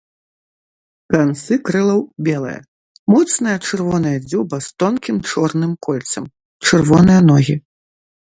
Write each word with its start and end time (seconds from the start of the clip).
Канцы 1.15 1.57
крылаў 1.67 1.99
белыя, 2.27 2.55
моцная 3.15 3.53
чырвоная 3.67 4.15
дзюба 4.27 4.57
з 4.67 4.73
тонкім 4.83 5.17
чорным 5.33 5.71
кольцам, 5.89 6.25
чырвоныя 6.71 7.21
ногі. 7.29 7.55